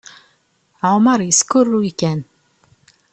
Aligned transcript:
Ɛumaṛ 0.91 1.19
yeskurruy 1.23 1.81
kan. 1.99 2.19